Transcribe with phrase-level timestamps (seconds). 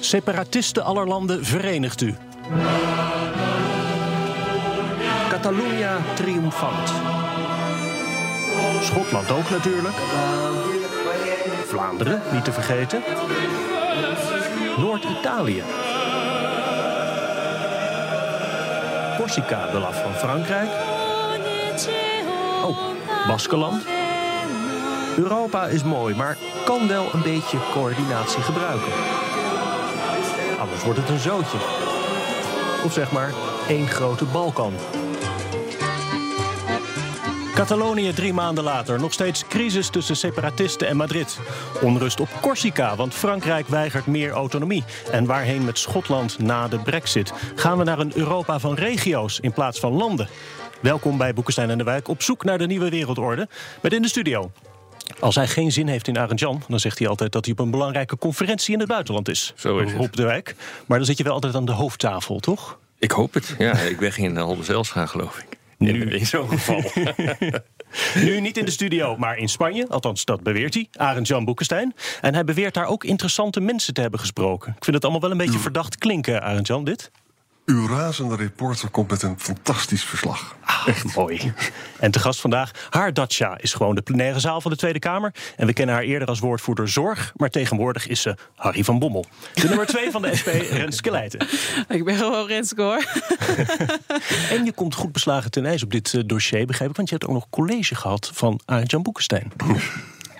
[0.00, 2.16] Separatisten aller landen verenigt u.
[5.28, 6.92] Catalunya triomfant.
[8.82, 9.94] Schotland ook natuurlijk.
[11.66, 13.02] Vlaanderen, niet te vergeten.
[14.78, 15.62] Noord-Italië.
[19.16, 20.70] Corsica wil af van Frankrijk.
[22.64, 22.78] Oh,
[23.26, 23.91] Baskeland.
[25.16, 28.92] Europa is mooi, maar kan wel een beetje coördinatie gebruiken.
[30.58, 31.58] Anders wordt het een zootje.
[32.84, 33.32] Of zeg maar
[33.68, 34.72] één grote Balkan.
[37.54, 39.00] Catalonië drie maanden later.
[39.00, 41.38] Nog steeds crisis tussen separatisten en Madrid.
[41.82, 44.84] Onrust op Corsica, want Frankrijk weigert meer autonomie.
[45.10, 47.32] En waarheen met Schotland na de brexit?
[47.54, 50.28] Gaan we naar een Europa van regio's in plaats van landen?
[50.80, 53.48] Welkom bij Boekenstein en de Wijk op zoek naar de nieuwe wereldorde.
[53.80, 54.50] Met in de studio
[55.22, 57.70] als hij geen zin heeft in Arend-Jan, dan zegt hij altijd dat hij op een
[57.70, 59.52] belangrijke conferentie in het buitenland is.
[59.56, 59.92] Zo is.
[59.92, 60.54] Rob de Wijk.
[60.86, 62.78] Maar dan zit je wel altijd aan de hoofdtafel, toch?
[62.98, 63.54] Ik hoop het.
[63.58, 65.58] Ja, ik ben geen Halde Zelstra, geloof ik.
[65.78, 66.10] Nu.
[66.10, 66.82] In zo'n geval.
[68.14, 69.88] Nu niet in de studio, maar in Spanje.
[69.88, 70.88] Althans, dat beweert hij.
[70.92, 71.94] Arend-Jan Boekenstein.
[72.20, 74.74] En hij beweert daar ook interessante mensen te hebben gesproken.
[74.76, 77.10] Ik vind het allemaal wel een beetje verdacht klinken, Arend-Jan, dit.
[77.72, 80.56] Uw razende reporter komt met een fantastisch verslag.
[80.86, 81.52] Echt mooi.
[81.98, 85.34] En te gast vandaag, haar Dacia is gewoon de plenaire zaal van de Tweede Kamer.
[85.56, 89.26] En we kennen haar eerder als woordvoerder Zorg, maar tegenwoordig is ze Harry van Bommel.
[89.54, 90.48] De nummer twee van de SP,
[90.80, 91.46] Renske Leijten.
[91.88, 93.04] Ik ben gewoon Renske hoor.
[94.50, 96.96] En je komt goed beslagen ten ijs op dit eh, dossier, begrijp ik.
[96.96, 99.52] Want je hebt ook nog college gehad van Arend-Jan Boekenstein.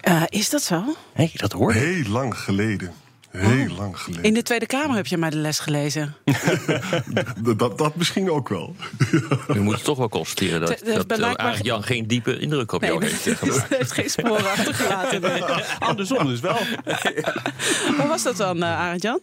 [0.01, 0.85] Eh, is dat zo?
[1.13, 1.73] Hé, dat hoor.
[1.73, 2.93] Heel lang geleden.
[3.33, 4.25] Heel lang geleden.
[4.25, 6.15] In de Tweede Kamer heb je mij de les gelezen.
[7.57, 8.77] Dat, dat misschien ook wel.
[9.47, 12.91] We moeten toch wel constateren dat, dat, blijkbaar- Arend Jan geen diepe indruk op Nee,
[12.91, 13.27] jou heeft.
[13.27, 13.69] eh, gemaakt.
[13.77, 15.21] heeft geen sporen achtergelaten.
[15.21, 15.43] nee.
[15.79, 16.57] Andersom dus wel.
[17.97, 19.21] Hoe was dat dan, uh, Arend-Jan?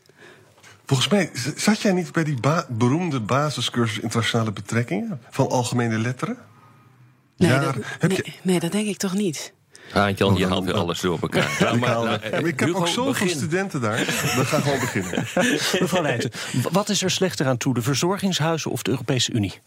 [0.86, 6.38] Volgens mij zat jij niet bij die ba- beroemde basiscursus internationale betrekkingen van algemene letteren?
[7.38, 9.53] Nee, dat, heb nee, je- nee, dat denk ik toch niet.
[9.94, 11.58] Arend Jan, die Oh, dan- haalt weer alles door elkaar.
[11.60, 13.30] Nou, Ik, maar, nou, ik heb ook zoveel begin.
[13.30, 13.98] studenten daar.
[13.98, 15.12] We gaan gewoon beginnen.
[15.82, 16.32] Mevrouw Leijten,
[16.72, 17.74] wat is er slechter aan toe?
[17.74, 19.60] De verzorgingshuizen of de Europese Unie?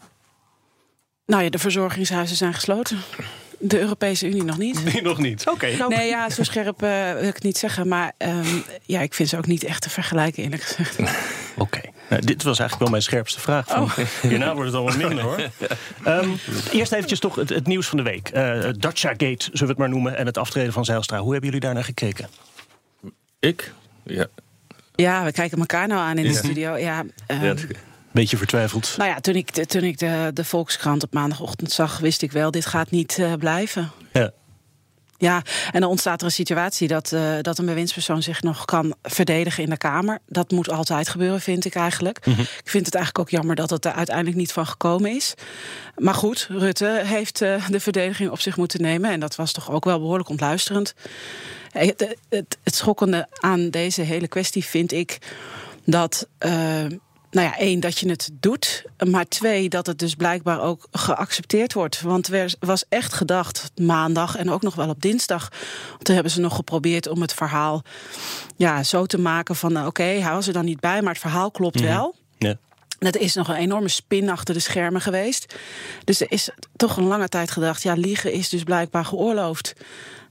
[1.25, 2.97] Nou ja, de verzorgingshuizen zijn gesloten.
[3.59, 4.83] De Europese Unie nog niet.
[4.93, 5.47] Nee, nog niet.
[5.47, 7.87] Oké, nou, Nee, ja, zo scherp eh, wil ik het niet zeggen.
[7.87, 8.45] Maar ehm,
[8.81, 10.99] ja, ik vind ze ook niet echt te vergelijken, eerlijk gezegd.
[11.57, 11.81] Oké.
[12.09, 13.67] Nou, dit was eigenlijk wel mijn scherpste vraag.
[13.67, 13.89] Van,
[14.29, 15.49] Hierna wordt het allemaal minder hoor.
[16.03, 16.29] Ehm,
[16.71, 18.29] eerst eventjes toch het, het nieuws van de week.
[18.29, 20.17] Eh Dacia Gate, zullen we het maar noemen.
[20.17, 21.19] En het aftreden van Zijlstra.
[21.19, 22.27] Hoe hebben jullie daar naar gekeken?
[23.39, 23.73] Ik?
[24.03, 24.25] Ja.
[24.95, 26.75] Ja, we kijken elkaar nou aan in de studio.
[26.77, 27.53] Ja, Ja,
[28.11, 28.93] Beetje vertwijfeld.
[28.97, 32.31] nou ja, toen ik, de, toen ik de, de Volkskrant op maandagochtend zag, wist ik
[32.31, 33.91] wel, dit gaat niet eh, blijven.
[34.13, 34.31] Ja.
[35.23, 35.41] Ja,
[35.71, 39.63] en dan ontstaat er een situatie dat, eh, dat een bewindspersoon zich nog kan verdedigen
[39.63, 40.19] in de Kamer.
[40.27, 42.25] Dat moet altijd gebeuren, vind ik eigenlijk.
[42.25, 42.41] Mhm.
[42.41, 45.33] Ik vind het eigenlijk ook jammer dat het er uiteindelijk niet van gekomen is.
[45.95, 49.11] Maar goed, Rutte heeft eh, de verdediging op zich moeten nemen.
[49.11, 50.93] En dat was toch ook wel behoorlijk ontluisterend.
[51.71, 55.17] Eh, Het, het, het schokkende aan deze hele kwestie vind ik
[55.85, 56.27] dat.
[57.33, 58.85] Nou ja, één, dat je het doet.
[59.09, 62.01] Maar twee, dat het dus blijkbaar ook geaccepteerd wordt.
[62.01, 65.49] Want er was echt gedacht, maandag en ook nog wel op dinsdag.
[66.01, 67.83] Toen hebben ze nog geprobeerd om het verhaal
[68.55, 69.73] ja, zo te maken van...
[69.73, 72.15] nou, oké, hij was er dan niet bij, maar het verhaal klopt wel.
[72.37, 72.57] Ja.
[73.03, 75.55] Dat is nog een enorme spin achter de schermen geweest.
[76.03, 77.83] Dus er is toch een lange tijd gedacht...
[77.83, 79.73] ja, liegen is dus blijkbaar geoorloofd.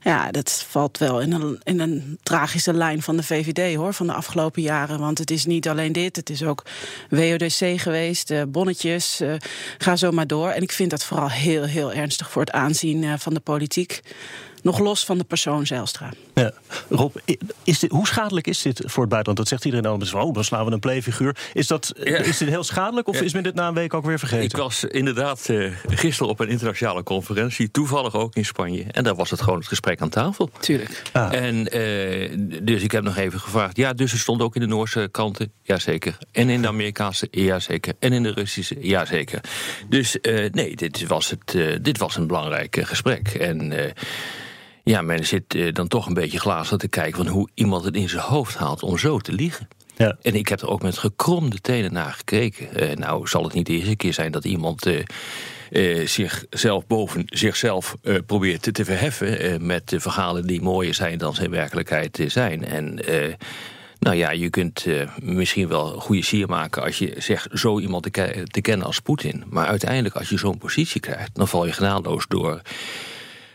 [0.03, 4.07] Ja, dat valt wel in een, in een tragische lijn van de VVD, hoor, van
[4.07, 4.99] de afgelopen jaren.
[4.99, 6.65] Want het is niet alleen dit, het is ook
[7.09, 9.33] WODC geweest, eh, bonnetjes, eh,
[9.77, 10.49] ga zo maar door.
[10.49, 14.01] En ik vind dat vooral heel, heel ernstig voor het aanzien eh, van de politiek.
[14.63, 16.09] Nog los van de persoon Zijlstra.
[16.33, 16.51] Ja.
[16.89, 17.15] Rob,
[17.63, 19.37] is dit, hoe schadelijk is dit voor het buitenland?
[19.37, 20.23] Dat zegt iedereen al.
[20.27, 21.37] Oh, dan slaan we een playfiguur.
[21.53, 22.17] Is, dat, Ja.
[22.17, 23.23] is dit heel schadelijk of Ja.
[23.25, 24.45] is men dit na een week ook weer vergeten?
[24.45, 28.83] Ik was inderdaad eh, gisteren op een internationale conferentie, toevallig ook in Spanje.
[28.91, 30.49] En daar was het gewoon het gesprek aan tafel.
[30.59, 31.01] Tuurlijk.
[31.11, 31.33] Ah.
[31.33, 33.77] En eh, dus ik heb nog even gevraagd.
[33.77, 35.51] Ja, dus het stond ook in de Noorse kranten.
[35.61, 36.17] Jazeker.
[36.31, 37.27] En in de Amerikaanse.
[37.31, 37.93] Jazeker.
[37.99, 38.75] En in de Russische.
[38.79, 39.41] Jazeker.
[39.89, 43.27] Dus eh, nee, dit was, het, eh, dit was een belangrijk gesprek.
[43.27, 43.91] En eh,
[44.83, 47.95] ja, men zit eh, dan toch een beetje glazig te kijken van hoe iemand het
[47.95, 49.67] in zijn hoofd haalt om zo te liegen.
[49.95, 50.17] Ja.
[50.21, 52.99] En ik heb er ook met gekromde tenen naar gekeken.
[52.99, 54.87] nou zal het niet de eerste keer zijn dat iemand
[55.71, 57.95] uh, zichzelf boven zichzelf
[58.25, 59.65] probeert te, te verheffen.
[59.65, 62.65] Met verhalen die mooier zijn dan zijn werkelijkheid zijn.
[62.65, 62.99] En.
[64.03, 64.85] Nou ja, je kunt
[65.21, 69.43] misschien wel goede sier maken als je zegt zo iemand te, te kennen als Poetin.
[69.49, 72.61] Maar uiteindelijk, als je zo'n positie krijgt, dan val je genadeloos door,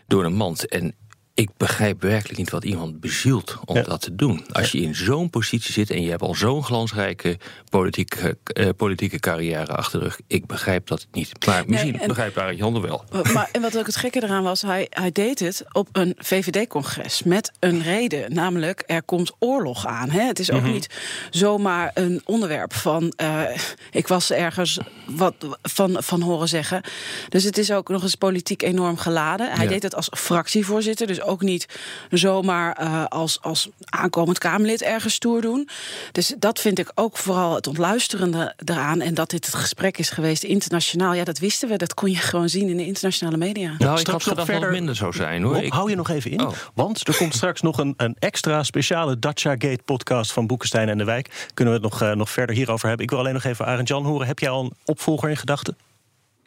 [0.07, 0.69] door een mand.
[0.69, 0.95] En
[1.39, 4.47] ik begrijp werkelijk niet wat iemand bezielt om dat te doen.
[4.53, 7.39] Als je in zo'n positie zit en je hebt al zo'n glansrijke
[7.71, 10.21] politieke, uh, politieke carrière achter de rug.
[10.27, 11.47] Ik begrijp dat niet.
[11.47, 13.05] Maar misschien nee, en, begrijpt Arend Jan wel.
[13.33, 17.23] Maar en wat ook het gekke eraan was, hij, hij deed het op een VVD-congres
[17.23, 18.35] met een reden.
[18.35, 20.11] Namelijk, er komt oorlog aan.
[20.11, 20.23] Hè?
[20.23, 20.73] Het is ook mm -hmm.
[20.73, 20.95] niet
[21.31, 23.13] zomaar een onderwerp van...
[23.23, 23.43] Uh,
[23.91, 26.83] ik was ergens wat van, van horen zeggen.
[27.29, 29.51] Dus het is ook nog eens politiek enorm geladen.
[29.51, 29.71] Hij ja.
[29.71, 31.67] deed het als fractievoorzitter, dus ook niet
[32.11, 35.69] zomaar uh, als, als aankomend Kamerlid ergens stoer doen.
[36.13, 39.01] Dus dat vind ik ook vooral het ontluisterende eraan.
[39.01, 41.15] En dat dit het gesprek is geweest internationaal.
[41.15, 41.77] Ja, dat wisten we.
[41.77, 43.75] Dat kon je gewoon zien in de internationale media.
[43.79, 44.61] Nou, ik had gedacht verder...
[44.69, 45.57] dat minder zou zijn hoor.
[45.57, 45.73] Ik...
[45.73, 46.41] Hou je nog even in.
[46.41, 46.53] Oh.
[46.75, 50.99] Want er komt straks nog een, een extra speciale Dacia Gate podcast van Boekenstein en
[50.99, 51.49] de Wijk.
[51.55, 53.05] Kunnen we het nog, uh, nog verder hierover hebben.
[53.05, 54.27] Ik wil alleen nog even Arend Jan horen.
[54.27, 55.77] Heb jij al een opvolger in gedachten?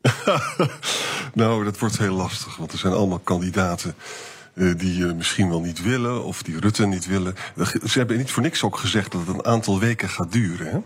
[1.34, 2.58] nou, dat wordt heel lastig.
[2.58, 3.96] Want er zijn allemaal kandidaten
[4.54, 7.36] die uh, misschien wel niet willen of die Rutte niet willen.
[7.86, 10.68] Ze hebben niet voor niks ook gezegd dat het een aantal weken gaat duren.
[10.68, 10.80] Hè?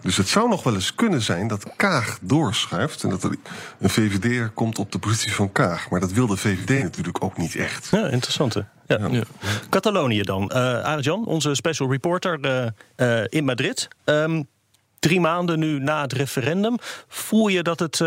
[0.00, 3.36] Dus het zou nog wel eens kunnen zijn dat Kaag doorschuift en dat er
[3.78, 5.90] een VVD'er komt op de positie van Kaag.
[5.90, 7.88] Maar dat wil de VVD natuurlijk ook niet echt.
[7.90, 8.60] Ja, interessant hè.
[8.86, 9.08] Ja.
[9.10, 9.22] Ja.
[9.70, 10.50] Catalonië dan.
[10.54, 12.72] Uh, Arjan, onze special reporter
[13.28, 13.88] in Madrid.
[14.04, 14.48] Um,
[14.98, 16.76] drie maanden nu na het referendum.
[17.08, 18.00] Voel je dat het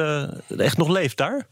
[0.58, 1.48] echt nog leeft daar?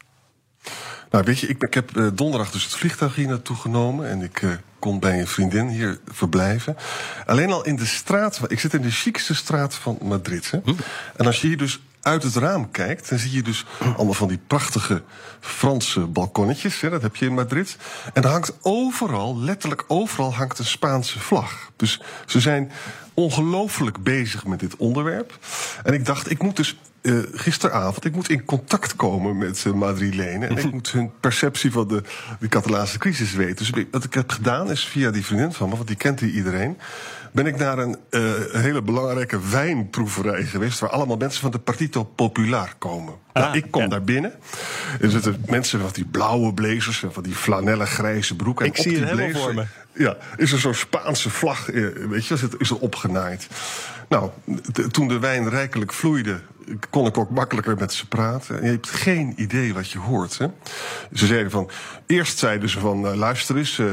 [1.12, 4.10] Nou, weet je, ik, ik heb uh, donderdag dus het vliegtuig hier naartoe genomen.
[4.10, 6.78] En ik uh, kon bij een vriendin hier verblijven.
[7.26, 8.40] Alleen al in de straat.
[8.48, 10.52] Ik zit in de chicste straat van Madrid.
[10.52, 10.60] Hè?
[10.64, 10.74] Hm.
[11.16, 13.66] En als je hier dus uit het raam kijkt, dan zie je dus
[13.96, 15.04] allemaal van die prachtige
[15.40, 16.82] Franse balkonnetjes.
[16.82, 17.78] Hè, dat heb je in Madrid.
[18.14, 21.72] En er hangt overal, letterlijk overal, hangt een Spaanse vlag.
[21.76, 22.72] Dus ze zijn
[23.14, 25.40] ongelooflijk bezig met dit onderwerp.
[25.84, 26.78] En ik dacht, ik moet dus
[27.08, 30.50] uh, gisteravond, ik moet in contact komen met uh, Madrilenen.
[30.50, 32.04] En ik moet hun perceptie van de,
[32.40, 33.56] de Catalaanse crisis weten.
[33.56, 36.32] Dus wat ik heb gedaan is via die vriendin van me, want die kent die
[36.32, 36.78] iedereen.
[37.32, 40.80] Ben ik naar een uh, hele belangrijke wijnproeverij geweest.
[40.80, 43.14] Waar allemaal mensen van de Partito Popular komen.
[43.34, 43.88] Ah, nou, ik kom ja.
[43.88, 44.34] daar binnen.
[45.02, 47.06] Er zitten mensen met die blauwe blazers.
[47.10, 48.66] Van die flanellen grijze broeken.
[48.66, 49.66] Ik en zie het helemaal voor me.
[49.94, 51.66] Ja, is er zo'n Spaanse vlag,
[52.10, 53.48] weet je, is er opgenaaid.
[54.08, 54.30] Nou,
[54.92, 56.40] toen de wijn rijkelijk vloeide,
[56.90, 58.58] kon ik ook makkelijker met ze praten.
[58.58, 60.38] En je hebt geen idee wat je hoort.
[60.38, 60.48] Hè?
[61.14, 61.70] Ze zeiden van.
[62.06, 63.06] Eerst zeiden ze van.
[63.06, 63.78] Uh, luister eens.
[63.78, 63.92] Uh,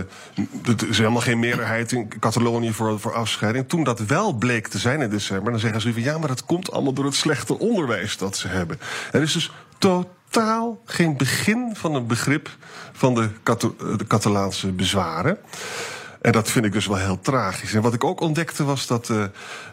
[0.65, 3.69] er is helemaal geen meerderheid in Catalonië voor, voor afscheiding.
[3.69, 5.51] Toen dat wel bleek te zijn in december.
[5.51, 6.03] dan zeggen ze van.
[6.03, 8.79] Ja, maar dat komt allemaal door het slechte onderwijs dat ze hebben.
[9.13, 12.49] Er is dus totaal geen begin van een begrip
[12.93, 13.29] van de,
[13.97, 15.39] de Catalaanse bezwaren.
[16.25, 17.75] En dat vind ik dus wel heel tragisch.
[17.75, 19.09] En wat ik ook ontdekte was dat.
[19.09, 19.25] Uh,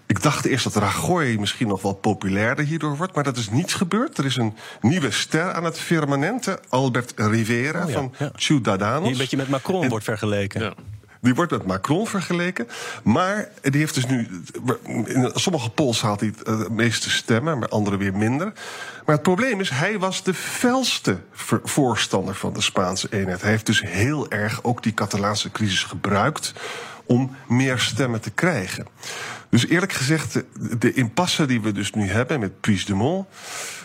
[0.06, 3.16] ik dacht eerst dat Rajoy misschien nog wel populairder hierdoor wordt.
[3.16, 4.18] Maar dat is niets gebeurd.
[4.18, 6.60] Er is een nieuwe ster aan het firmamente.
[6.70, 8.32] Albert Rivera oh ja, van ja.
[8.36, 9.04] Ciudadanos.
[9.04, 10.62] Die een beetje met Macron en, wordt vergeleken.
[10.62, 10.74] Ja.
[11.22, 12.68] Die wordt met Macron vergeleken.
[13.04, 14.44] Maar die heeft dus nu.
[14.86, 18.54] In sommige polls haalt hij het meeste stemmen, maar andere weer minder.
[19.06, 21.20] Maar het probleem is, hij was de felste
[21.64, 23.42] voorstander van de Spaanse eenheid.
[23.42, 26.54] Hij heeft dus heel erg ook die Catalaanse crisis gebruikt
[27.06, 28.88] om meer stemmen te krijgen.
[29.50, 30.44] Dus eerlijk gezegd,
[30.80, 33.28] de impasse die we dus nu hebben met Puigdemont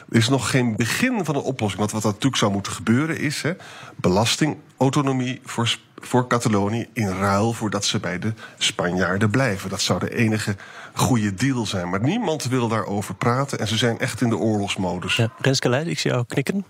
[0.09, 1.81] is nog geen begin van een oplossing.
[1.81, 3.52] Want wat natuurlijk zou moeten gebeuren is hè,
[3.97, 9.71] belastingautonomie voor, voor Catalonië in ruil voordat ze bij de Spanjaarden blijven.
[9.71, 10.57] Dat zou de enige
[10.95, 11.91] goede deal zijn.
[11.91, 15.17] Maar niemand wil daarover praten en ze zijn echt in de oorlogsmodus.
[15.17, 16.65] Ja, Renske Leijden, ik zie jou knikken.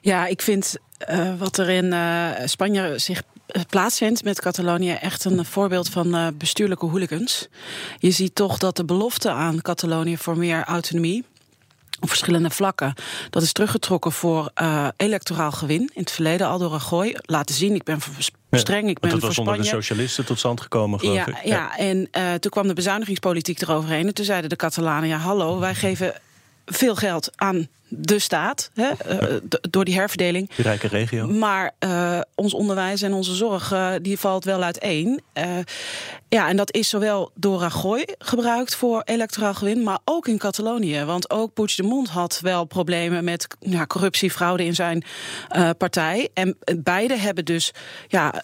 [0.00, 0.76] Ja, ik vind
[1.10, 3.22] uh, wat er in uh, Spanje zich
[3.68, 7.48] plaatsvindt met Catalonië echt een voorbeeld van uh, bestuurlijke hooligans.
[7.98, 11.24] Je ziet toch dat de belofte aan Catalonië voor meer autonomie
[12.00, 12.94] op verschillende vlakken.
[13.30, 15.80] Dat is teruggetrokken voor uh, electoraal gewin.
[15.80, 17.16] In het verleden al door Rajoy.
[17.22, 18.00] Laten zien, ik ben
[18.58, 21.34] streng, ik ben dat was onder de socialisten tot stand gekomen, geloof ja, ik.
[21.34, 21.76] Ja, ja.
[21.76, 24.06] en uh, toen kwam de bezuinigingspolitiek eroverheen.
[24.06, 26.14] En toen zeiden de Catalanen, ja hallo, wij geven
[26.66, 29.36] veel geld aan de staat, hè, uh,
[29.70, 30.50] door die herverdeling.
[30.54, 31.26] Die rijke regio.
[31.26, 35.20] Maar uh, ons onderwijs en onze zorg, uh, die valt wel uiteen.
[36.28, 41.04] ja, en dat is zowel door Rajoy gebruikt voor electoraal gewin, maar ook in Catalonië.
[41.04, 45.04] Want ook Puigdemont had wel problemen met ja, corruptie, fraude in zijn
[45.78, 46.28] partij.
[46.34, 47.72] En beide hebben dus
[48.08, 48.42] ja,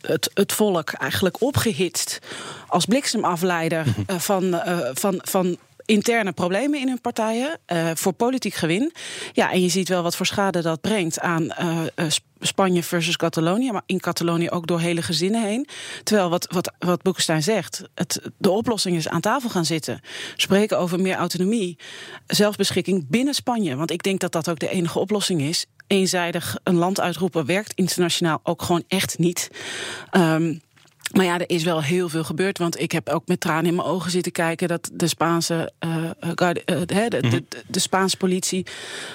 [0.00, 2.18] het, het volk eigenlijk opgehitst
[2.66, 4.60] als bliksemafleider uh, van,
[4.94, 8.92] van, van interne problemen in hun partijen uh, voor politiek gewin.
[9.32, 12.06] Ja, en je ziet wel wat voor schade dat brengt aan uh,
[12.40, 15.66] Spanje versus Catalonië, maar in Catalonië ook door hele gezinnen heen.
[16.02, 20.00] Terwijl wat, wat, wat Boekenstein zegt, het, de oplossing is aan tafel gaan zitten.
[20.36, 21.78] Spreken over meer autonomie,
[22.26, 23.76] zelfbeschikking binnen Spanje.
[23.76, 25.66] Want ik denk dat dat ook de enige oplossing is.
[25.86, 29.50] Eenzijdig een land uitroepen werkt internationaal ook gewoon echt niet.
[30.16, 30.60] Um,
[31.12, 32.58] maar ja, er is wel heel veel gebeurd.
[32.58, 35.96] Want ik heb ook met tranen in mijn ogen zitten kijken dat de Spaanse, uh,
[35.96, 38.66] uh, de, de, de, de, Spaanse politie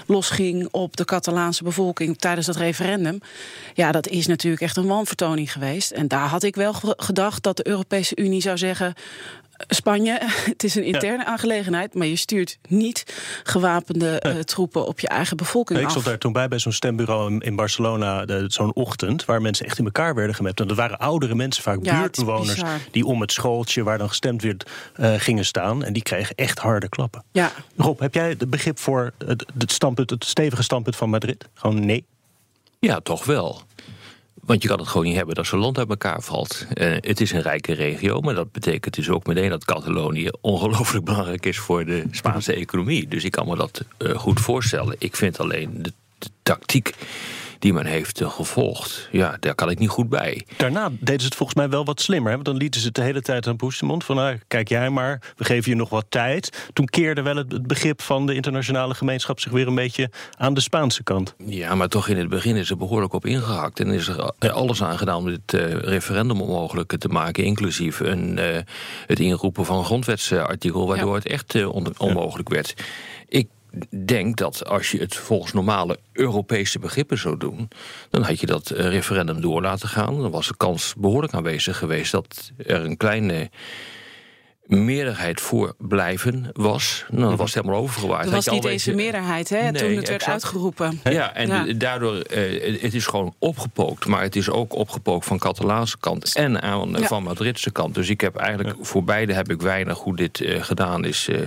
[0.06, 3.20] losging op de Catalaanse bevolking tijdens dat referendum.
[3.74, 5.92] Ja, dat is natuurlijk echt een wanvertoning geweest.
[5.92, 8.94] En daar had ik wel gedacht dat de Europese Unie zou zeggen:
[9.68, 10.20] Spanje,
[10.54, 11.26] het is een interne ja.
[11.26, 15.78] aangelegenheid, maar je stuurt niet gewapende uh, troepen op je eigen bevolking.
[15.78, 19.66] Nee, ik stond daar toen bij bij zo'n stembureau in Barcelona, zo'n ochtend, waar mensen
[19.66, 20.60] echt in elkaar werden gemapt.
[20.60, 22.62] En dat waren oudere mensen, vaak ja, buurtbewoners,
[22.92, 25.84] die om het schooltje waar dan gestemd werd uh, gingen staan.
[25.84, 27.24] En die kregen echt harde klappen.
[27.32, 27.52] Ja.
[27.76, 31.48] Rob, heb jij het begrip voor het, het, standpunt, het stevige standpunt van Madrid?
[31.54, 32.06] Gewoon nee?
[32.80, 33.62] Ja, toch wel.
[34.48, 36.66] Want je kan het gewoon niet hebben dat zo'n land uit elkaar valt.
[36.74, 41.06] Uh, het is een rijke regio, maar dat betekent dus ook meteen dat Catalonië ongelooflijk
[41.12, 43.08] belangrijk is voor de Spaanse economie.
[43.08, 44.96] Dus ik kan me dat uh, goed voorstellen.
[45.00, 45.92] Ik vind alleen de
[46.44, 46.94] tactiek
[47.60, 49.08] die men heeft gevolgd.
[49.12, 50.46] Ja, daar kan ik niet goed bij.
[50.58, 52.28] Daarna deden ze het volgens mij wel wat slimmer.
[52.28, 52.34] Hè?
[52.34, 54.16] Want dan lieten ze het de hele tijd aan Puigdemont van...
[54.16, 56.70] Nou, kijk jij maar, we geven je nog wat tijd.
[56.74, 59.40] Toen keerde wel het, het, begrip van de internationale gemeenschap...
[59.40, 61.36] zich weer een beetje aan de Spaanse kant.
[61.46, 63.80] Ja, maar toch in het begin is er behoorlijk op ingehakt.
[63.80, 67.44] En is er alles aan gedaan om dit uh, referendum onmogelijk te maken...
[67.44, 68.58] inclusief een, uh,
[69.06, 70.88] het inroepen van een grondwetsartikel...
[70.88, 71.16] waardoor ja.
[71.16, 72.74] het echt uh, on onmogelijk werd.
[73.28, 73.48] Ik
[74.06, 77.68] denk dat als je het volgens normale Europese begrippen zou doen,
[78.10, 80.22] dan had je dat referendum door laten gaan.
[80.22, 83.50] Dan was de kans behoorlijk aanwezig geweest dat er een kleine
[84.68, 87.06] meerderheid voor blijven was.
[87.10, 88.24] Nou, dan was het helemaal overgewaaid.
[88.24, 90.08] Dat was niet eens deze meerderheid, hè, nee, toen het exact.
[90.08, 91.00] werd uitgeroepen.
[91.04, 91.74] Ja, en ja.
[91.74, 94.06] daardoor, uh, het is gewoon opgepookt.
[94.06, 97.08] Maar het is ook opgepookt van Catalaanse kant en aan, ja.
[97.08, 97.96] van Madridse kant.
[97.96, 101.28] Dus ik heb eigenlijk, voor beide heb ik weinig hoe dit uh, gedaan is...
[101.30, 101.42] Uh,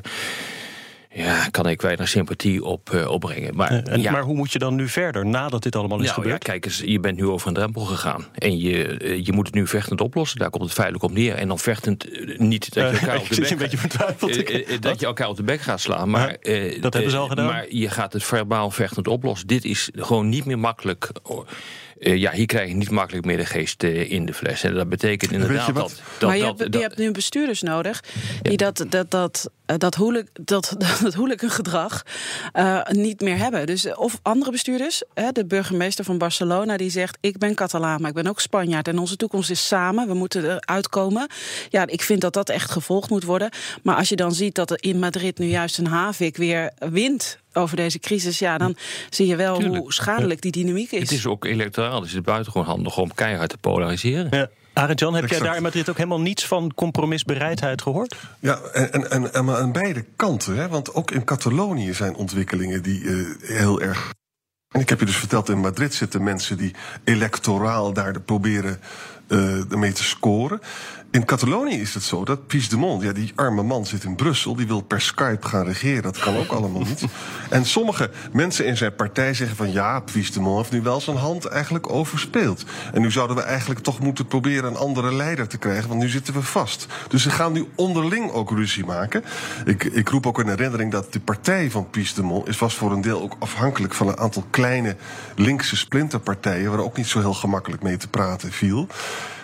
[1.13, 3.57] ja, kan ik weinig sympathie op uh, opbrengen.
[3.57, 4.13] Maar, en, ja.
[4.13, 6.47] maar hoe moet je dan nu verder, nadat dit allemaal is nou, gebeurd?
[6.47, 8.27] Ja, kijk eens, je bent nu over een drempel gegaan.
[8.35, 10.39] En je, je moet het nu vechtend oplossen.
[10.39, 11.35] Daar komt het feitelijk op neer.
[11.35, 12.07] En dan vechtend
[12.39, 15.81] niet dat je elkaar op de bek gaat, dat je elkaar op de bek gaat
[15.81, 16.11] slaan.
[16.11, 16.37] Maar,
[16.81, 17.47] dat hebben ze al gedaan.
[17.47, 19.47] Maar je gaat het verbaal vechtend oplossen.
[19.47, 21.11] Dit is gewoon niet meer makkelijk
[22.01, 24.63] uh, ja, hier krijg je niet makkelijk meer de geest uh, in de fles.
[24.63, 26.29] En dat betekent inderdaad dat, dat.
[26.29, 28.05] Maar je, dat, hebt, dat, je hebt nu bestuurders nodig
[28.43, 28.57] die ja.
[28.57, 32.03] dat, dat, dat, dat, hooligan, dat, dat hooligangedrag
[32.53, 33.67] uh, niet meer hebben.
[33.67, 35.03] Dus of andere bestuurders,
[35.33, 38.89] de burgemeester van Barcelona, die zegt: Ik ben Catalaan, maar ik ben ook Spanjaard.
[38.89, 40.07] En onze toekomst is samen.
[40.07, 41.29] We moeten eruit komen.
[41.69, 43.51] Ja, ik vind dat dat echt gevolgd moet worden.
[43.83, 47.39] Maar als je dan ziet dat er in Madrid nu juist een havik weer wint
[47.53, 48.77] over deze crisis, ja, dan
[49.11, 49.83] zie je wel Tuurlijk.
[49.83, 51.01] hoe schadelijk die dynamiek is.
[51.01, 54.29] Het is ook electoraal, dus het is buitengewoon handig om keihard te polariseren.
[54.31, 54.49] Ja.
[54.73, 55.41] Arend Jan, heb exact.
[55.41, 58.17] jij daar in Madrid ook helemaal niets van compromisbereidheid gehoord?
[58.41, 60.57] Ja, en, en, en, aan beide kanten.
[60.57, 60.69] Hè?
[60.69, 64.13] Want ook in Catalonië zijn ontwikkelingen die uh, heel erg.
[64.69, 68.81] En ik heb je dus verteld, in Madrid zitten mensen die electoraal daar proberen
[69.31, 70.61] uh, mee te scoren.
[71.13, 74.67] In Catalonië is het zo dat Puigdemont, ja, die arme man zit in Brussel, die
[74.67, 76.03] wil per Skype gaan regeren.
[76.03, 77.05] Dat kan ook allemaal niet.
[77.51, 81.45] En sommige mensen in zijn partij zeggen van ja, Puigdemont heeft nu wel zijn hand
[81.45, 82.65] eigenlijk overspeeld.
[82.93, 86.09] En nu zouden we eigenlijk toch moeten proberen een andere leider te krijgen, want nu
[86.09, 86.87] zitten we vast.
[87.09, 89.25] Dus ze gaan nu onderling ook ruzie maken.
[89.65, 93.01] Ik, ik roep ook in herinnering dat de partij van Puigdemont is was voor een
[93.01, 94.97] deel ook afhankelijk van een aantal kleine
[95.37, 98.87] linkse splinterpartijen, waar ook niet zo heel gemakkelijk mee te praten viel.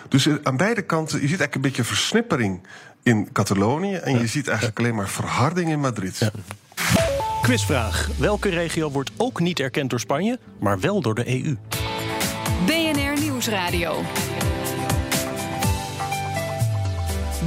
[0.09, 2.67] Dus aan beide kanten, je ziet eigenlijk een beetje versnippering
[3.03, 3.95] in Catalonië.
[3.95, 4.19] En ja.
[4.19, 6.17] je ziet eigenlijk alleen maar verharding in Madrid.
[6.17, 6.31] Ja.
[7.41, 8.09] Quizvraag.
[8.17, 11.55] Welke regio wordt ook niet erkend door Spanje, maar wel door de EU?
[12.65, 14.01] BNR Nieuwsradio.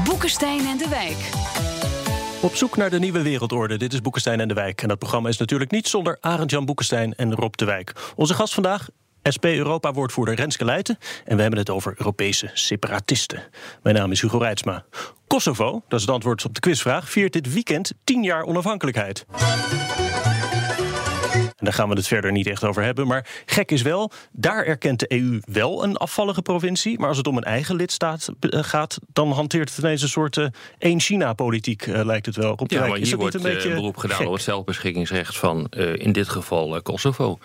[0.04, 1.30] Boekenstein en de Wijk.
[2.42, 3.78] Op zoek naar de nieuwe wereldorde.
[3.78, 4.82] Dit is Boekenstein en de Wijk.
[4.82, 8.12] En dat programma is natuurlijk niet zonder Arend-Jan Boekenstein en Rob de Wijk.
[8.16, 8.88] Onze gast vandaag,
[9.22, 10.98] SP-Europa-woordvoerder Renske Leijten.
[11.24, 13.42] En we hebben het over Europese separatisten.
[13.82, 14.84] Mijn naam is Hugo Reitsma.
[15.26, 19.26] Kosovo, dat is het antwoord op de quizvraag, viert dit weekend 10 jaar onafhankelijkheid.
[21.60, 23.06] En daar gaan we het verder niet echt over hebben.
[23.06, 26.98] Maar gek is wel, daar erkent de EU wel een afvallige provincie.
[26.98, 30.36] Maar als het om een eigen lidstaat eh, gaat, dan hanteert het ineens een soort
[30.36, 30.46] uh,
[30.78, 32.52] één China-politiek, uh, lijkt het wel.
[32.52, 34.26] Op ja, maar hier wordt een beetje beroep gedaan gek?
[34.26, 37.38] op het zelfbeschikkingsrecht van in dit geval Kosovo.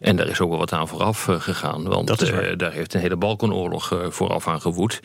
[0.00, 1.88] En daar is ook wel wat aan vooraf gegaan.
[1.88, 5.00] Want daar heeft een hele Balkanoorlog vooraf aan gewoed.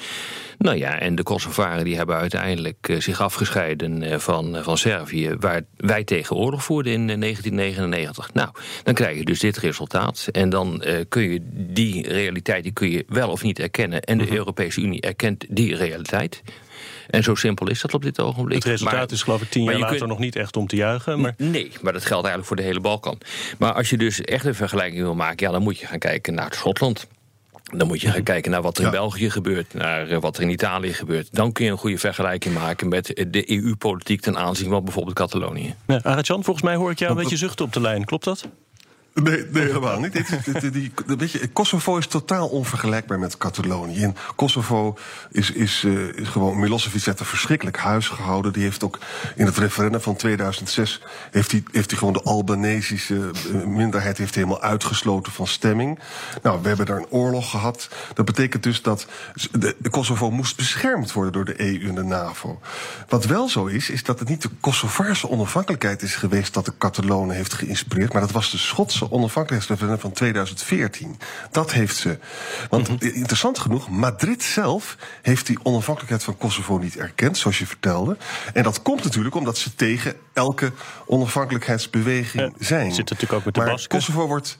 [0.57, 6.03] Nou ja, en de Kosovaren die hebben uiteindelijk zich afgescheiden van, van Servië, waar wij
[6.03, 8.33] tegen oorlog voerden in 1999.
[8.33, 8.49] Nou,
[8.83, 10.27] dan krijg je dus dit resultaat.
[10.31, 14.01] En dan uh, kun je die realiteit die kun je wel of niet erkennen.
[14.01, 14.33] En de mhm.
[14.33, 16.41] Europese Unie erkent die realiteit.
[17.09, 18.55] En zo simpel is dat op dit ogenblik.
[18.57, 21.21] Het resultaat is geloof ik tien jaar later nog niet echt om te juichen.
[21.21, 21.33] Maar...
[21.37, 23.17] Nee, maar dat geldt eigenlijk voor de hele Balkan.
[23.57, 25.45] Maar als je dus echt een vergelijking wil maken...
[25.45, 27.07] ja, dan moet je gaan kijken naar Schotland.
[27.75, 30.43] Dan moet je gaan kijken naar wat er in België gebeurt, naar eh, wat er
[30.43, 31.27] in Italië gebeurt.
[31.31, 35.75] Dan kun je een goede vergelijking maken met de EU-politiek ten aanzien van bijvoorbeeld Catalonië.
[35.87, 38.05] Ja, Arjan, volgens mij hoor ik jou een beetje zuchten op de lijn.
[38.05, 38.47] Klopt dat?
[39.23, 40.13] Nee, nee, helemaal niet.
[40.73, 44.01] Die, weet je, Kosovo is totaal onvergelijkbaar met Catalonië.
[44.01, 44.97] In Kosovo
[45.31, 48.53] is, is, uh, is gewoon Milosevic heeft verschrikkelijk huis gehouden.
[48.53, 48.99] Die heeft ook
[49.35, 54.35] in het referendum van 2006 heeft hij, heeft hij gewoon de Albanesische eh, minderheid heeft
[54.35, 55.99] helemaal uitgesloten van stemming.
[56.41, 57.89] Nou, we hebben daar een oorlog gehad.
[58.13, 59.05] Dat betekent dus dat
[59.51, 62.59] de, de Kosovo moest beschermd worden door de EU en de NAVO.
[63.07, 66.77] Wat wel zo is, is dat het niet de Kosovaarse onafhankelijkheid is geweest dat de
[66.77, 71.19] Catalonen heeft geïnspireerd, maar dat was de Schotse onafhankelijkheidsreferendum van 2014.
[71.51, 72.17] Dat heeft ze.
[72.69, 73.15] Want mhm.
[73.15, 78.17] interessant genoeg, Madrid zelf heeft die onafhankelijkheid van Kosovo niet erkend, zoals je vertelde.
[78.53, 80.71] En dat komt natuurlijk omdat ze tegen elke
[81.05, 82.91] onafhankelijkheidsbeweging zijn.
[82.91, 84.57] Zit natuurlijk ook met de maar Kosovo wordt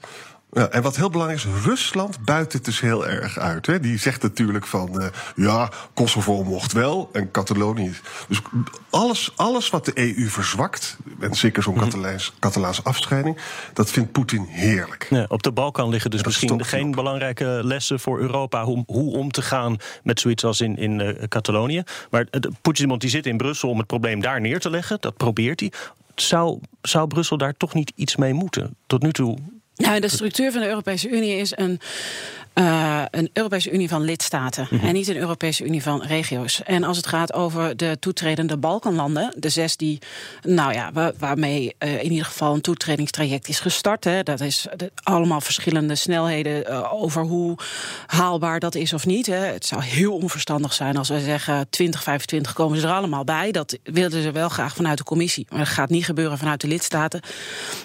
[0.52, 3.66] ja, en wat heel belangrijk is, Rusland buit het dus heel erg uit.
[3.66, 3.80] Hè.
[3.80, 7.92] Die zegt natuurlijk van, uh, ja, Kosovo mocht wel en Catalonië.
[8.28, 8.40] Dus
[8.90, 11.86] alles, alles wat de EU verzwakt, en zeker zo'n mm
[12.38, 13.36] Catalaanse afscheiding,
[13.72, 15.06] dat vindt Poetin heerlijk.
[15.10, 19.30] Ja, op de Balkan liggen dus misschien geen belangrijke lessen voor Europa hoe, hoe om
[19.30, 21.82] te gaan met zoiets als in, in uh, Catalonië.
[22.10, 25.16] Maar uh, Poetin die zit in Brussel om het probleem daar neer te leggen, dat
[25.16, 25.72] probeert hij.
[26.14, 28.76] Zou, zou Brussel daar toch niet iets mee moeten?
[28.86, 29.38] Tot nu toe
[29.78, 31.80] nou, de structuur van de Europese Unie is een
[32.58, 34.86] uh, een Europese Unie van lidstaten mhm.
[34.86, 36.62] en niet een Europese Unie van regio's.
[36.62, 39.98] En als het gaat over de toetredende Balkanlanden, de zes die,
[40.42, 44.04] nou ja, waarmee uh, in ieder geval een toetredingstraject is gestart.
[44.04, 47.56] Hè, dat is de, allemaal verschillende snelheden uh, over hoe
[48.06, 49.26] haalbaar dat is of niet.
[49.26, 49.44] Hè.
[49.46, 53.50] Het zou heel onverstandig zijn als wij zeggen 2025 komen ze er allemaal bij.
[53.50, 56.68] Dat wilden ze wel graag vanuit de commissie, maar dat gaat niet gebeuren vanuit de
[56.68, 57.20] lidstaten.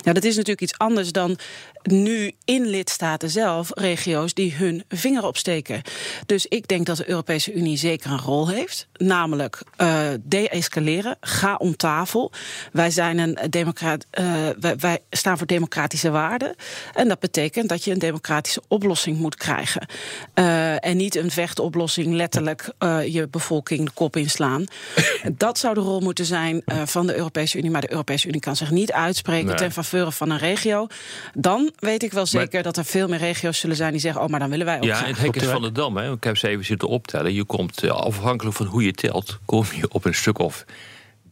[0.02, 1.38] Ja, dat is natuurlijk iets anders dan
[1.84, 5.82] nu in lidstaten zelf regio's die hun vinger opsteken.
[6.26, 8.88] Dus ik denk dat de Europese Unie zeker een rol heeft.
[8.94, 11.18] Namelijk uh, de-escaleren.
[11.22, 12.32] Ga om tafel.
[12.72, 16.56] Wij, zijn een democrat, uh, wij, wij, staan voor democratische waarden.
[16.94, 19.88] En dat betekent dat je een democratische oplossing moet krijgen.
[20.36, 22.74] Uh, en niet een vechtoplossing letterlijk
[23.06, 24.66] je bevolking de kop inslaan.
[25.38, 27.72] dat zou de rol moeten zijn van de Europese Unie.
[27.72, 29.56] Maar de Europese Unie kan zich niet uitspreken nee.
[29.56, 30.88] ten faveur van een regio.
[31.34, 34.28] Dan weet ik wel zeker dat er veel meer regio's zullen zijn die zeggen: Oh,
[34.28, 34.84] maar dan willen wij ook.
[34.84, 35.98] Ja, het hek is van de dam.
[35.98, 36.12] Hè.
[36.12, 37.34] Ik heb ze even zitten optellen.
[37.34, 40.66] Je komt, afhankelijk van hoe je telt, kom je op een stuk of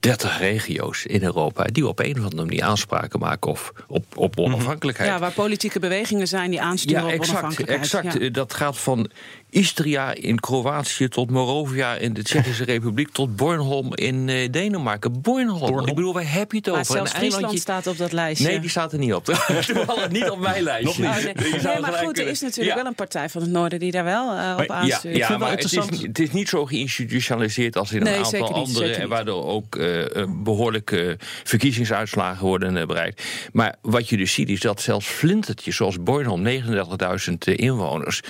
[0.02, 4.36] 30 regio's in Europa die op een of andere manier aanspraken maken of op, op
[4.36, 4.46] mhm.
[4.46, 5.10] onafhankelijkheid.
[5.10, 8.06] Ja, waar politieke bewegingen zijn die aansturen ja, exact, op onafhankelijkheid.
[8.06, 9.10] Exact, dat gaat van
[9.50, 15.22] Istria in Kroatië tot Morovia in de Tsjechische Republiek tot Bornholm in uh, Denemarken.
[15.22, 15.88] Bornholm.
[15.88, 16.78] Ik bedoel, waar heb je het over?
[16.78, 18.48] Maar zelfs Friesland staat op dat lijstje.
[18.48, 19.26] Nee, die staat er niet op.
[19.66, 21.04] Toevallig niet op mijn lijstje.
[21.04, 21.56] Nog niet.
[21.56, 21.80] Oh, nee.
[21.80, 24.58] maar goed, er is natuurlijk wel een partij van het Noorden die daar wel uh,
[24.60, 25.18] op aanstuurt.
[25.18, 28.94] Ja, ja maar het is, het is, niet zo geïnstitutionaliseerd als in een aantal andere...
[28.94, 29.90] en waardoor ook uh,
[30.43, 33.23] behoorlijke verkiezingsuitslagen worden bereikt.
[33.54, 38.21] Maar wat je dus ziet is dat zelfs flintertjes zoals Bornholm, 39.000 inwoners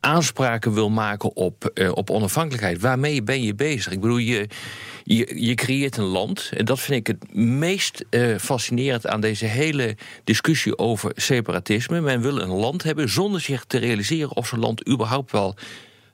[0.00, 2.80] aanspraken wil maken op, op onafhankelijkheid.
[2.80, 3.92] Waarmee ben je bezig?
[3.92, 4.48] Ik bedoel, je,
[5.04, 6.50] je, je creëert een land.
[6.56, 12.00] En dat vind ik het meest uh, fascinerend aan deze hele discussie over separatisme.
[12.00, 15.56] Men wil een land hebben zonder zich te realiseren of zo'n land überhaupt wel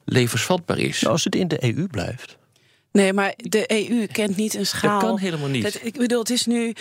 [0.04, 1.00] levensvatbaar is.
[1.00, 2.36] Nou, als het in de EU blijft.
[2.96, 5.00] Nee, maar de EU kent niet een schaal.
[5.00, 5.78] Dat kan helemaal niet.
[5.82, 6.72] Ik bedoel, het is nu,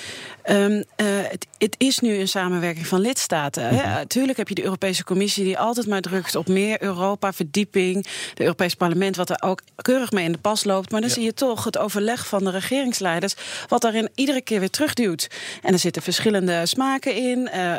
[0.49, 3.73] um, uh, het, het, is nu een samenwerking van lidstaten.
[3.73, 4.08] Mm -hmm.
[4.08, 8.08] tuurlijk heb je de Europese Commissie die altijd maar drukt op meer Europa, verdieping.
[8.30, 10.91] Het Europees Parlement wat er ook keurig mee in de pas loopt.
[10.91, 13.36] Maar dan zie je toch het overleg van de regeringsleiders
[13.67, 15.28] wat daarin iedere keer weer terugduwt.
[15.62, 17.49] En er zitten verschillende smaken in.
[17.56, 17.73] Uh,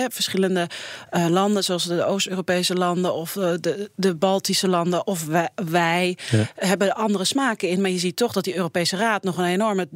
[0.00, 0.66] uh, verschillende
[1.28, 6.50] landen zoals de Oost-Europese landen of de, de Baltische landen of wij, wij ja.
[6.54, 9.88] hebben andere smaken in maar je ziet toch dat die Europese Raad nog een enorme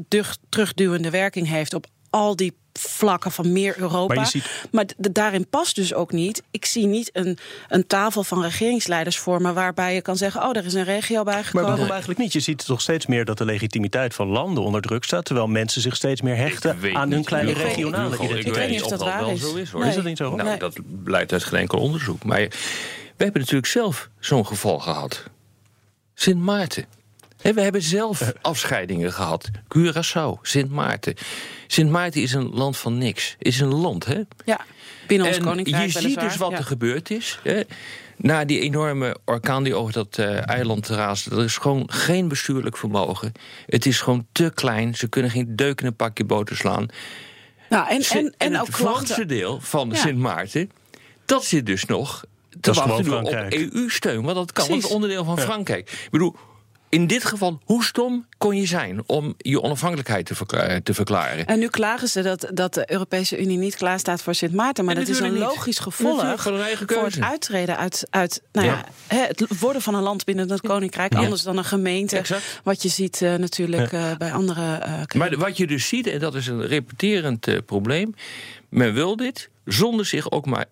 [0.48, 4.14] terugduwende werking heeft op al die vlakken van meer Europa.
[4.14, 6.42] Maar je ziet- Maar daarin past dus ook niet.
[6.50, 10.64] Ik zie niet een, een tafel van regeringsleiders vormen waarbij je kan zeggen: oh, er
[10.64, 11.68] is een regio Maar bijgekomen.
[11.68, 12.32] waarom eigenlijk niet?
[12.32, 15.24] Je ziet toch steeds meer dat de legitimiteit van landen onder druk staat...
[15.24, 18.46] terwijl mensen zich steeds meer hechten aan hun niet, kleine Hugo, regionale Hugo, identiteit.
[18.46, 19.40] Ik weet niet of dat waar wel is.
[19.40, 19.70] zo is.
[19.70, 19.80] Hoor.
[19.80, 19.88] Nee.
[19.88, 20.34] Is dat niet zo?
[20.34, 20.58] Nou, Nee.
[20.58, 22.24] dat blijkt uit geen enkel onderzoek.
[22.24, 22.40] Maar
[23.16, 25.22] we hebben natuurlijk zelf zo'n geval gehad.
[26.14, 26.84] Sint Maarten.
[27.54, 29.50] We hebben zelf afscheidingen gehad.
[29.76, 31.14] Curaçao, Sint Maarten.
[31.66, 33.36] Sint Maarten is een land van niks.
[33.38, 34.20] Is een land, hè?
[34.44, 34.60] Ja,
[35.06, 35.90] binnen ons en koninkrijk.
[35.92, 36.56] je ziet dus wat Ja.
[36.56, 37.38] er gebeurd is.
[37.42, 37.60] Hè?
[38.16, 41.30] Na die enorme orkaan die over dat eh, eiland raasde...
[41.36, 43.32] er is gewoon geen bestuurlijk vermogen.
[43.66, 44.94] Het is gewoon te klein.
[44.94, 46.86] Ze kunnen geen deuk in een pakje boter slaan.
[47.68, 49.28] Nou, en, en, en het ook Franse klachten.
[49.28, 49.96] deel van Ja.
[49.96, 50.70] Sint Maarten...
[51.24, 53.54] dat zit dus nog te Dat is wachten op Frankrijk.
[53.54, 54.22] EU-steun.
[54.22, 54.84] Want dat kan, want het Precies.
[54.84, 55.90] is onderdeel van Frankrijk.
[55.90, 56.36] Ik bedoel...
[56.96, 61.46] In dit geval, hoe stom kon je zijn om je onafhankelijkheid te, verkla- te verklaren?
[61.46, 64.84] En nu klagen ze dat, dat de Europese Unie niet klaar staat voor Sint Maarten.
[64.84, 65.42] Maar dat is een niet.
[65.42, 68.84] logisch gevolg voor het uittreden uit, uit nou ja.
[69.06, 71.12] Het worden van een land binnen het koninkrijk.
[71.12, 71.18] Ja.
[71.18, 72.16] Anders dan een gemeente.
[72.18, 72.60] Exact.
[72.62, 74.74] Wat je ziet eh, natuurlijk eh, bij andere.
[74.74, 78.14] eh, Maar wat je dus ziet, en dat is een repeterend eh, probleem...
[78.68, 80.64] men wil dit zonder zich ook maar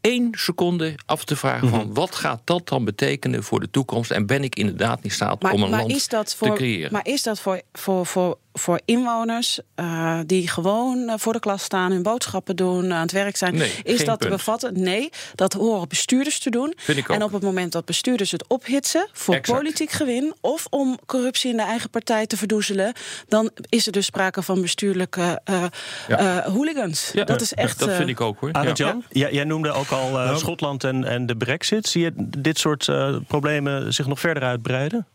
[0.00, 1.68] één seconde af te vragen...
[1.68, 1.76] Mhm.
[1.76, 4.10] van wat gaat dat dan betekenen voor de toekomst...
[4.10, 6.92] en ben ik inderdaad in staat Maar, om een maar land te creëren.
[6.92, 11.62] Maar is dat voor, voor, voor, voor inwoners eh, die gewoon eh, voor de klas
[11.62, 13.54] staan, hun boodschappen doen, aan het werk zijn?
[13.54, 14.80] Nee, is dat te bevatten?
[14.82, 16.72] Nee, dat horen bestuurders te doen.
[16.76, 17.16] Vind ik ook.
[17.16, 19.58] En op het moment dat bestuurders het ophitsen voor Exact.
[19.58, 22.92] politiek gewin of om corruptie in de eigen partij te verdoezelen,
[23.28, 25.64] dan is er dus sprake van bestuurlijke eh,
[26.08, 26.18] Ja.
[26.44, 27.10] eh, hooligans.
[27.12, 27.78] Ja, dat is echt.
[27.78, 28.52] Dat eh, vind ik ook hoor.
[28.52, 28.86] Arend Ja.
[28.86, 31.88] Jan, jij, jij noemde ook al eh, Schotland en, en de brexit.
[31.88, 35.06] Zie je dit soort eh, problemen zich nog verder uitbreiden?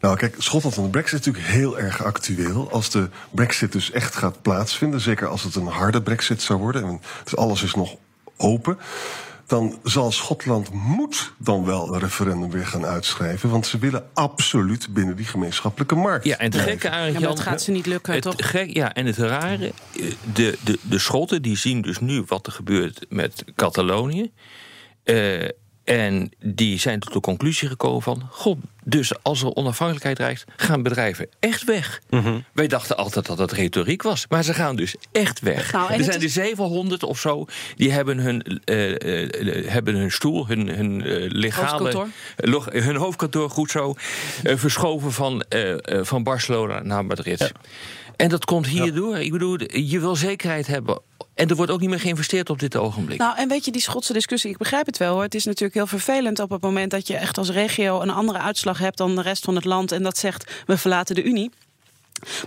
[0.00, 2.70] Nou, kijk, Schotland en de Brexit is natuurlijk heel erg actueel.
[2.70, 6.84] Als de Brexit dus echt gaat plaatsvinden, zeker als het een harde Brexit zou worden,
[6.84, 7.96] en dus alles is nog
[8.36, 8.78] open,
[9.46, 14.86] dan zal Schotland moet dan wel een referendum weer gaan uitschrijven, want ze willen absoluut
[14.94, 16.24] binnen die gemeenschappelijke markt.
[16.24, 16.72] Ja, en het blijven.
[16.80, 18.34] gekke, Arend Ja, dat gaat ze niet lukken, het toch?
[18.36, 19.72] gek- ja, en het rare,
[20.32, 24.32] de, de, de Schotten die zien dus nu wat er gebeurt met Catalonië.
[25.04, 25.48] Eh,
[25.88, 28.22] en die zijn tot de conclusie gekomen van...
[28.30, 32.00] god, dus als er onafhankelijkheid dreigt, gaan bedrijven echt weg.
[32.10, 32.38] Mhm.
[32.52, 35.72] Wij dachten altijd dat het retoriek was, maar ze gaan dus echt weg.
[35.72, 37.44] Nou, er zijn is- er 700 of zo,
[37.76, 41.68] die hebben hun, eh, eh, eh, hebben hun stoel, hun, hun legale...
[41.70, 42.08] Hoofdkantoor.
[42.36, 43.94] log- hun hoofdkantoor, goed zo,
[44.42, 47.52] verschoven van, eh, eh, van Barcelona naar Madrid.
[48.16, 49.18] En dat komt hierdoor.
[49.18, 51.00] Ik bedoel, je wil zekerheid hebben.
[51.38, 53.18] En er wordt ook niet meer geïnvesteerd op dit ogenblik.
[53.18, 55.22] Nou, en weet je, die Schotse discussie, ik begrijp het wel hoor.
[55.22, 58.38] Het is natuurlijk heel vervelend op het moment dat je echt als regio een andere
[58.38, 59.92] uitslag hebt dan de rest van het land.
[59.92, 61.50] En dat zegt, we verlaten de Unie.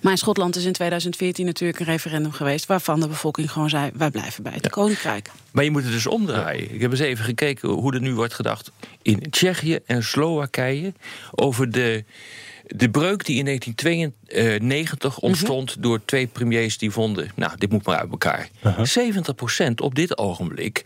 [0.02, 2.66] Maar in Schotland is in 2014 natuurlijk een referendum geweest...
[2.66, 5.32] waarvan de bevolking gewoon zei, wij blijven bij het Koninkrijk.
[5.52, 6.74] Maar je moet het dus omdraaien.
[6.74, 10.94] Ik heb eens even gekeken hoe er nu wordt gedacht in Tsjechië en Slowakije
[11.32, 12.04] over de,
[12.76, 17.98] de breuk die in 1992 ontstond door twee premiers die vonden, nou, dit moet maar
[17.98, 18.50] uit elkaar.
[18.64, 20.84] 70% op dit ogenblik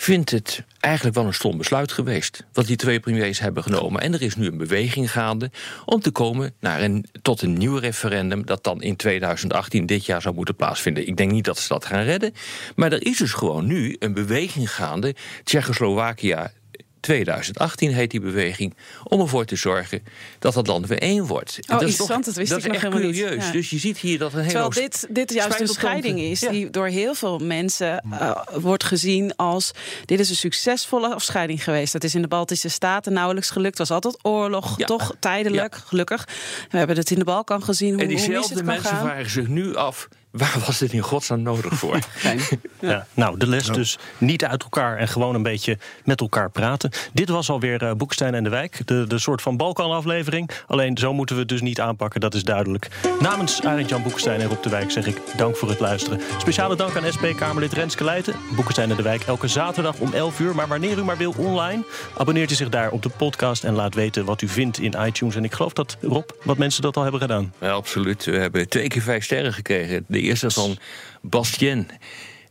[0.00, 2.44] vindt het eigenlijk wel een stom besluit geweest.
[2.52, 4.00] Wat die twee premiers hebben genomen.
[4.00, 5.50] En er is nu een beweging gaande
[5.84, 8.46] om te komen naar een, tot een nieuw referendum.
[8.46, 11.06] dat dan in 2018, dit jaar, zou moeten plaatsvinden.
[11.06, 12.34] Ik denk niet dat ze dat gaan redden.
[12.76, 15.14] Maar er is dus gewoon nu een beweging gaande.
[15.44, 16.52] Tsjechoslowakia
[17.00, 18.74] 2018 heet die beweging.
[19.04, 20.02] Om ervoor te zorgen
[20.38, 21.54] dat het land weer één wordt.
[21.56, 23.20] En dat is interessant, dat wist dat ik is nog echt helemaal niet.
[23.20, 23.44] curieus.
[23.46, 23.52] Ja.
[23.52, 25.74] Dus je ziet hier dat een hele Terwijl dit, dit juist een spijtopkanten.
[25.74, 26.50] scheiding is Ja.
[26.50, 29.70] die door heel veel mensen eh, wordt gezien als...
[30.04, 31.92] dit is een succesvolle afscheiding geweest.
[31.92, 33.78] Dat is in de Baltische Staten nauwelijks gelukt.
[33.78, 34.86] Het was altijd oorlog, Ja.
[34.86, 36.28] toch tijdelijk, gelukkig.
[36.70, 40.08] We hebben het in de Balkan gezien, hoe, En diezelfde mensen vragen zich nu af...
[40.30, 41.98] waar was dit in godsnaam nodig voor?
[42.80, 43.06] Ja.
[43.14, 46.90] Nou, de les dus niet uit elkaar en gewoon een beetje met elkaar praten.
[47.12, 50.50] Dit was alweer uh, Boekstein en de Wijk, de, de soort van Balkan-aflevering.
[50.66, 52.88] Alleen zo moeten we het dus niet aanpakken, dat is duidelijk.
[53.20, 56.20] Namens Arend-Jan Boekstein en Rob de Wijk zeg ik dank voor het luisteren.
[56.38, 58.34] Speciale dank aan SP-Kamerlid Renske Leijten.
[58.56, 61.84] Boekstein en de Wijk elke zaterdag om 11 uur, maar wanneer u maar wil online.
[62.16, 65.36] Abonneert u zich daar op de podcast en laat weten wat u vindt in iTunes.
[65.36, 67.52] En ik geloof dat, Rob, wat mensen dat al hebben gedaan.
[67.60, 68.24] Ja, absoluut.
[68.24, 70.04] We hebben twee keer vijf sterren gekregen.
[70.20, 70.78] De eerste van
[71.22, 71.88] Bastien.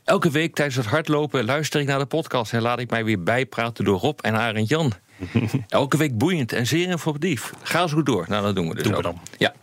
[0.03, 2.53] Elke week tijdens het hardlopen luister ik naar de podcast...
[2.53, 4.93] en laat ik mij weer bijpraten door Rob en Arend Jan.
[5.67, 7.53] Elke week boeiend en zeer informatief.
[7.61, 8.25] Ga zo door.
[8.27, 9.21] Nou, dat doen we dus Doen we dan.
[9.37, 9.53] Ja.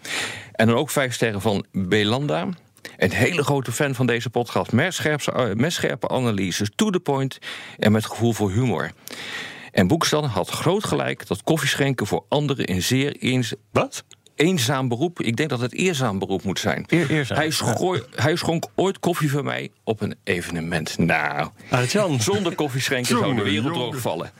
[0.52, 2.48] En dan ook vijf sterren van Belanda.
[2.96, 4.72] Een hele grote fan van deze podcast.
[4.72, 7.38] Met scherpe, eh, met scherpe analyses, to the point
[7.78, 8.92] en met gevoel voor humor.
[9.72, 13.54] En Boekstan had groot gelijk dat koffieschenken voor anderen een zeer eens...
[13.72, 14.04] Wat?
[14.36, 15.20] Eenzaam beroep.
[15.22, 16.84] Ik denk dat het eerzaam beroep moet zijn.
[16.88, 20.98] Eer- eerzaam, Hij, schrooi- hij schonk ooit koffie voor mij op een evenement.
[20.98, 22.20] Nou, Arjan.
[22.20, 24.30] zonder koffie schenken zou de wereld droogvallen.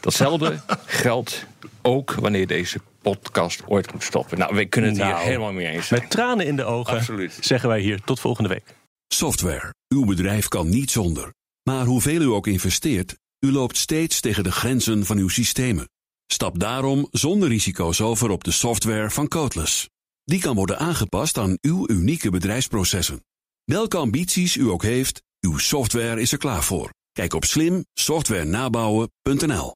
[0.00, 1.46] Datzelfde geldt
[1.82, 4.38] ook wanneer deze podcast ooit moet stoppen.
[4.38, 6.00] Nou, we kunnen het Nou, hier helemaal mee eens zijn.
[6.00, 7.38] Met tranen in de ogen Absoluut.
[7.40, 8.64] zeggen wij hier tot volgende week.
[9.08, 9.74] Software.
[9.88, 11.32] Uw bedrijf kan niet zonder.
[11.62, 15.88] Maar hoeveel u ook investeert, u loopt steeds tegen de grenzen van uw systemen.
[16.32, 19.88] Stap daarom zonder risico's over op de software van Codeless.
[20.24, 23.24] Die kan worden aangepast aan uw unieke bedrijfsprocessen.
[23.64, 26.90] Welke ambities u ook heeft, uw software is er klaar voor.
[27.12, 29.72] Kijk op slimsoftwarenabouwen.nl.